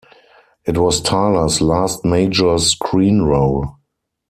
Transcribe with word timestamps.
It 0.65 0.79
was 0.79 0.99
Tyler's 0.99 1.61
last 1.61 2.03
major 2.03 2.57
screen 2.57 3.21
role. 3.21 3.75